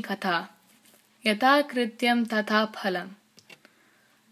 कथा। 0.00 0.58
यथा 1.26 1.60
कृत्यं 1.60 2.24
तथा 2.24 2.64
फलम्। 2.64 3.08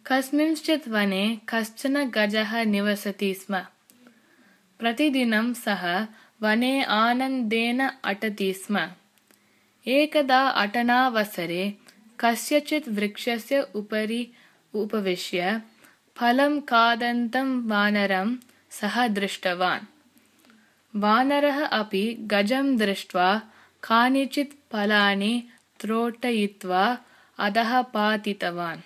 कस्मिंश्चित् 0.06 0.88
वने 0.88 1.40
कश्चन 1.48 2.04
गजः 2.10 2.64
निवसति 2.64 3.34
स्म। 3.34 3.58
प्रतिदिनं 4.78 5.54
सः 5.54 6.06
वने 6.42 6.84
आनन्देन 6.84 7.88
अटति 8.04 8.52
स्म। 8.52 8.88
एकदा 9.86 10.48
अटनावसरे 10.48 11.74
कस्यचित् 12.20 12.88
वृक्षस्य 12.88 13.60
उपरि 13.74 14.32
उपविश्य 14.74 15.62
फलं 16.16 16.60
खादन्तं 16.60 17.68
वानरं 17.68 18.36
सः 18.70 19.06
दृष्टवान्। 19.06 19.80
वानरः 20.96 21.66
अपि 21.66 22.16
गजं 22.20 22.76
दृष्ट्वा 22.76 23.42
कानिचित् 23.82 24.72
फलानि 24.72 25.48
त्रोटयित्वा 25.80 26.98
अधः 27.38 27.80
पातितवान्। 27.80 28.80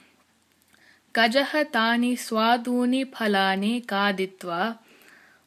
गजः 1.16 1.62
तानि 1.62 2.16
स्वादूनि 2.16 3.04
फलानि 3.04 3.80
खादित्वा 3.80 4.76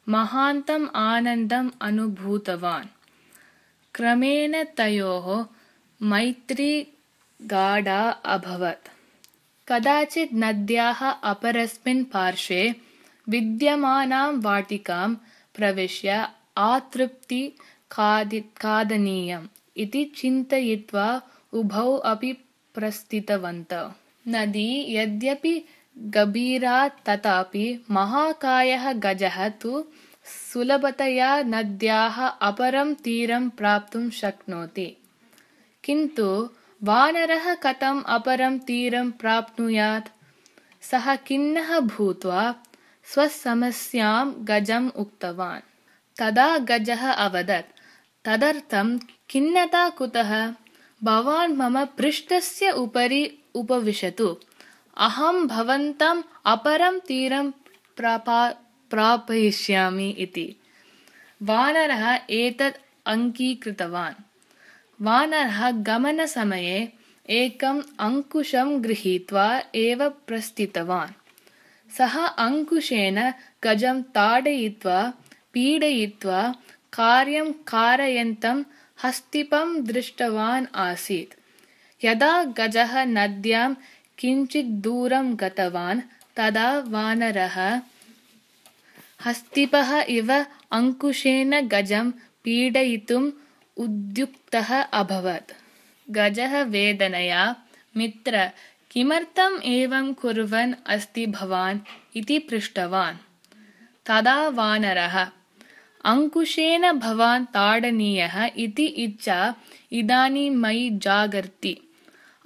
महान्तम् 0.08 0.88
आनन्दम् 0.96 1.70
अनुभूतवान्। 1.80 2.86
क्रमेण 3.94 4.64
तयोः 4.64 5.46
मैत्री 6.02 6.86
गाढा 7.42 8.10
अभवत्। 8.10 8.88
कदाचित् 9.68 10.34
नद्याः 10.34 11.10
अपरस्मिन् 11.10 12.04
पार्श्वे 12.04 12.76
विद्यमानां 13.28 14.40
वाटिकां 14.40 15.14
प्रविश्य 15.54 16.28
आतृप्ति 16.58 17.52
खादि 17.94 18.40
खादनीयम् 18.40 19.46
इति 19.76 20.04
चिन्तयित्वा 20.04 21.22
उभौ 21.52 21.96
अपि 21.96 22.32
प्रस्थितवन्तौ। 22.74 23.92
नदी 24.28 24.96
यद्यपि 24.96 25.64
गभीरा 25.98 26.88
तथापि 26.88 27.84
महाकायः 27.90 28.92
गजः 28.92 29.48
तु 29.48 29.84
सुलभतया 30.24 31.42
नद्याः 31.42 32.26
अपरं 32.26 32.94
तीरं 32.94 33.48
प्राप्तुं 33.48 34.10
शक्नोति। 34.10 34.96
किन्तु 35.84 36.50
वानरः 36.82 37.54
कथम् 37.54 38.04
अपरं 38.06 38.58
तीरं 38.58 39.10
प्राप्नुयात्? 39.10 40.08
सः 40.84 41.16
खिन्नः 41.16 41.80
भूत्वा 41.80 42.54
स्वसमस्यां 43.04 44.32
गजम् 44.38 44.90
उक्तवान्। 44.90 45.62
तदा 46.18 46.58
गजः 46.58 47.12
अवदत् 47.12 47.73
तदर्थं 48.24 48.98
खिन्नता 49.30 49.88
कुतः? 49.88 50.54
भवान् 51.04 51.56
मम 51.56 51.84
पृष्ठस्य 51.84 52.70
उपरि 52.70 53.38
उपविशतु। 53.54 54.36
अहं 54.96 55.46
भवन्तम् 55.46 56.22
अपरं 56.46 56.98
तीरं 56.98 57.50
प्रापा 57.96 58.50
प्रापयिष्यामि 58.90 60.10
इति। 60.10 60.56
वानरः 61.42 62.18
एतत् 62.30 62.80
अङ्गीकृतवान्। 63.06 64.14
वानरः 65.00 65.70
गमनसमये 65.70 66.92
एकम् 67.30 67.82
अङ्कुशं 67.98 68.84
गृहीत्वा 68.84 69.62
एव 69.74 70.08
प्रस्थितवान्। 70.08 71.12
सः 71.98 72.26
अङ्कुशेन 72.26 73.32
गजं 73.64 74.02
ताडयित्वा 74.02 75.12
पीडयित्वा 75.52 76.54
कार्यं 76.94 77.52
कारयन्तं 77.52 78.64
हस्तिपं 79.04 79.84
दृष्टवान् 79.84 80.66
आसीत्। 80.74 81.40
यदा 82.04 82.44
गजः 82.44 83.04
नद्यां 83.04 83.74
किञ्चिद्दूरं 84.18 85.36
गतवान् 85.36 86.00
तदा 86.36 86.78
वानरः 86.78 87.80
हस्तिपः 89.24 90.02
इव 90.02 90.46
अङ्कुशेन 90.72 91.60
गजं 91.60 92.10
पीडयितुम् 92.44 93.32
उद्युक्तः 93.76 94.82
अभवत्। 94.82 95.52
गजः 96.10 96.62
वेदनया 96.62 97.56
मित्र 97.96 98.50
किमर्थम् 98.90 99.62
एवं 99.64 100.12
कुर्वन् 100.12 100.74
अस्ति 100.86 101.26
भवान्? 101.26 101.78
इति 102.16 102.38
पृष्टवान्। 102.38 103.16
तदा 104.06 104.48
वानरः 104.48 105.30
अङ्कुशेन 106.04 106.92
भवान् 106.92 107.46
ताडनीयः 107.46 108.50
इति 108.56 108.84
इच्छा 108.84 109.54
इदानीं 109.92 110.50
मयि 110.50 110.90
जागर्ति। 110.92 111.76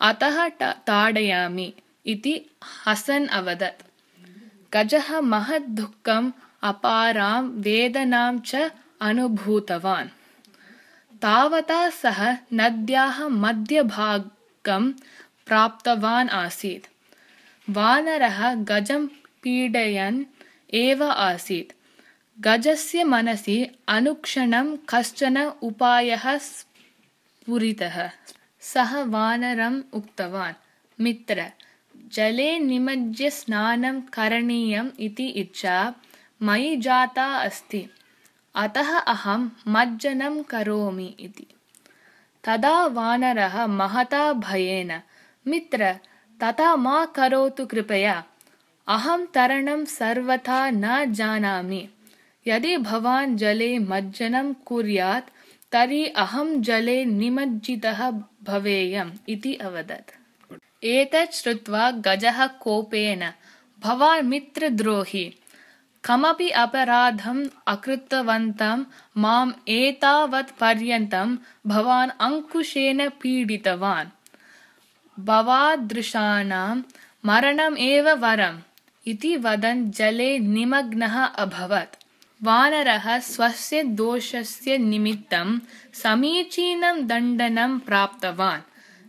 अतः 0.00 0.48
ताडयामि 0.88 1.72
इति 2.06 2.34
हसन् 2.86 3.28
अवदत्। 3.28 3.82
गजः 4.74 5.20
महद्दुःखम् 5.20 6.32
अपारां 6.62 7.42
वेदनां 7.44 8.38
च 8.38 8.70
अनुभूतवान्। 9.00 10.08
तावता 11.22 11.90
सः 11.90 12.36
नद्याः 12.52 13.28
मध्यभागं 13.28 14.92
प्राप्तवान् 15.46 16.28
आसीत्। 16.28 16.86
वानरः 17.70 18.54
गजं 18.54 19.06
पीडयन् 19.42 20.24
एव 20.74 21.04
आसीत् 21.04 21.77
गजस्य 22.40 23.04
मनसि 23.04 23.78
अनुक्षणं 23.88 24.76
कश्चन 24.88 25.52
उपायः 25.62 26.38
स्फुरितः। 26.38 28.10
सः 28.60 29.02
वानरम् 29.02 29.82
उक्तवान् 29.92 30.54
मित्र 31.02 31.50
जले 32.12 32.58
निमज्ज्य 32.58 33.30
स्नानं 33.30 34.00
करणीयम् 34.00 34.90
इति 35.00 35.26
इच्छा 35.26 35.94
मयि 36.42 36.76
जाता 36.76 37.24
अस्ति। 37.24 37.90
अतः 38.54 38.98
अहं 38.98 39.50
मज्जनं 39.68 40.42
करोमि 40.42 41.16
इति। 41.20 41.46
तदा 42.44 42.86
वानरः 42.86 43.66
महता 43.66 44.32
भयेन 44.32 45.00
मित्र 45.46 45.92
तथा 46.42 46.76
मा 46.76 47.04
करोतु 47.04 47.66
कृपया। 47.66 48.24
अहं 48.88 49.26
तरणं 49.26 49.84
सर्वथा 49.84 50.70
न 50.70 51.12
जानामि 51.12 51.88
यदि 52.48 52.76
भवान् 52.76 53.36
जले 53.38 53.78
मज्जनं 53.78 54.52
कुर्यात् 54.52 55.30
तर्हि 55.72 56.06
अहं 56.06 56.62
जले 56.62 57.04
निमज्जितः 57.04 58.10
भवेयम् 58.42 59.10
इति 59.28 59.54
अवदत्। 59.54 60.14
एतत् 60.84 61.34
श्रुत्वा 61.34 61.90
गजः 61.90 62.46
कोपेन 62.46 63.22
भवान् 63.80 64.28
मित्रद्रोही 64.28 65.24
कमपि 66.04 66.48
अपराधम् 66.64 67.44
अकृतवन्तं 67.66 68.84
माम् 69.16 69.52
एतावत् 69.68 70.56
पर्यन्तं 70.60 71.36
भवान् 71.66 72.16
अङ्कुशेन 72.20 73.08
पीडितवान्। 73.08 74.14
भवादृशानां 75.20 76.76
मरणम् 77.24 77.78
एव 77.78 78.10
वरम् 78.24 78.60
इति 79.06 79.36
वदन् 79.36 79.90
जले 79.92 80.38
निमग्नः 80.38 81.16
अभवत् 81.44 81.96
वानरः 82.42 83.18
स्वस्य 83.18 83.82
दोषस्य 83.82 84.78
निमित्तं 84.78 85.58
समीचीनं 85.94 87.06
दण्डनं 87.06 87.78
प्राप्तवान्। 87.78 88.60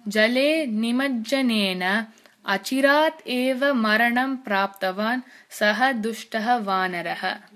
जले 0.07 0.65
निमज्जनेन 0.65 2.03
अचिरात् 2.45 3.27
एव 3.27 3.73
मरणं 3.73 4.35
प्राप्तवान् 4.35 5.21
सः 5.49 5.91
दुष्टः 5.91 6.55
वानरः 6.55 7.39